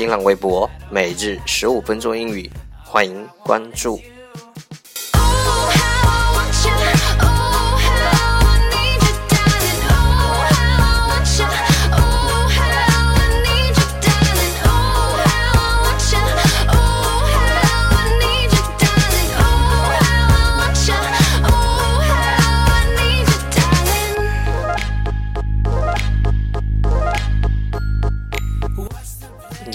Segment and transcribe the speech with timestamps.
[0.00, 2.50] 新浪微博每日十五分钟英语，
[2.82, 4.00] 欢迎关注。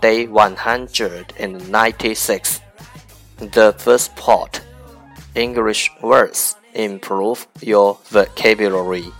[0.00, 2.60] Day 196.
[3.38, 4.62] The first part
[5.34, 9.12] English words improve your vocabulary.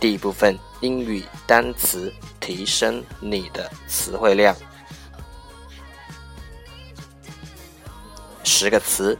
[0.00, 4.54] 第一部分英语单词提升你的词汇量。
[8.44, 9.18] 十个词：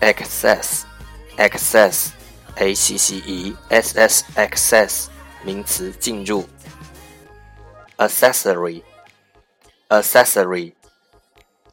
[0.00, 5.06] access，access，a c c e s s，access，
[5.42, 6.46] 名词，进入。
[7.96, 8.82] accessory。
[9.92, 10.72] accessory,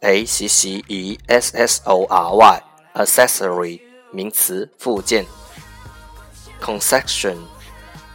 [0.02, 2.64] a c c e s s o r y,
[2.94, 3.82] accessory
[4.12, 5.26] 名词附件。
[6.62, 7.38] concession,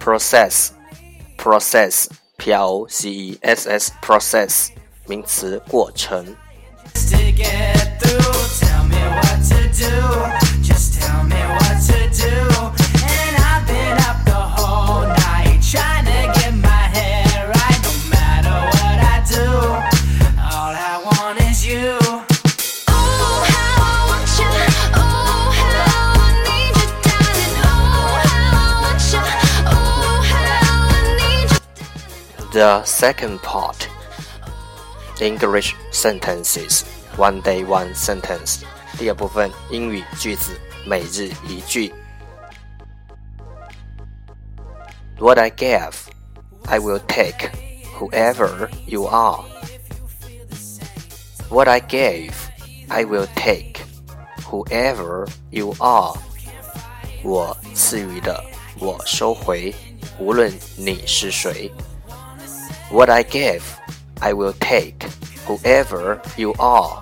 [0.01, 4.69] ，process，process，p r o c e s s，process，
[5.05, 6.35] 名词过程。
[32.54, 33.88] The second part
[35.20, 36.84] English sentences
[37.16, 38.62] one day one sentence
[38.98, 41.92] 第二部分英语句子每日一句
[45.18, 45.92] What I give,
[46.64, 47.50] I will take,
[47.98, 49.44] whoever you are.
[51.50, 52.32] What I gave,
[52.88, 53.82] I will take,
[54.44, 56.14] whoever you are.
[57.22, 58.42] 我赐予的，
[58.78, 59.74] 我收回，
[60.18, 61.70] 无论你是谁。
[62.89, 63.79] What I give,
[64.21, 65.03] I will take,
[65.45, 67.01] whoever you are.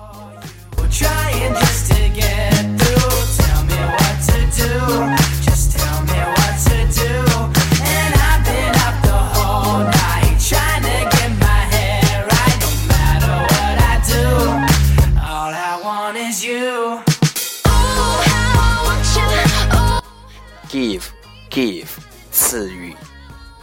[20.68, 21.12] Give,
[21.50, 21.86] give,
[22.32, 22.96] 赐予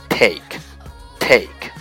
[0.07, 0.41] ，take,
[1.19, 1.80] take。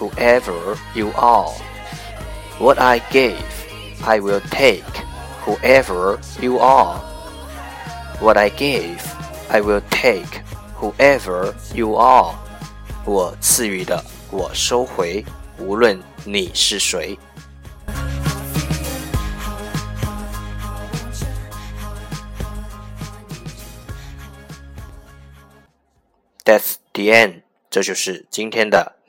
[0.00, 1.50] whoever you are.
[2.58, 3.36] What I gave,
[4.04, 4.84] I will take,
[5.44, 7.00] whoever you are.
[8.20, 9.00] What I gave,
[9.50, 10.42] I will take,
[10.80, 12.34] whoever you are.
[13.04, 15.24] 我赐予的，我收回，
[15.58, 17.18] 无论你是谁。
[26.44, 28.96] That's the end，这就是今天的